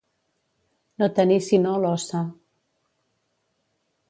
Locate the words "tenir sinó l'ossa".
1.19-2.23